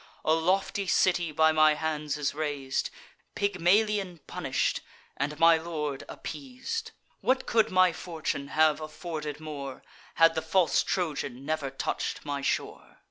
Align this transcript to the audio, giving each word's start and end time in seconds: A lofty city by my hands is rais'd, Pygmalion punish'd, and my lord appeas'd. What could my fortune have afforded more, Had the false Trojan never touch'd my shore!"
A 0.25 0.33
lofty 0.33 0.87
city 0.87 1.31
by 1.31 1.51
my 1.51 1.75
hands 1.75 2.17
is 2.17 2.33
rais'd, 2.33 2.89
Pygmalion 3.35 4.19
punish'd, 4.25 4.81
and 5.15 5.37
my 5.37 5.57
lord 5.57 6.05
appeas'd. 6.09 6.89
What 7.19 7.45
could 7.45 7.69
my 7.69 7.93
fortune 7.93 8.47
have 8.47 8.81
afforded 8.81 9.39
more, 9.39 9.83
Had 10.15 10.33
the 10.33 10.41
false 10.41 10.81
Trojan 10.81 11.45
never 11.45 11.69
touch'd 11.69 12.25
my 12.25 12.41
shore!" 12.41 12.97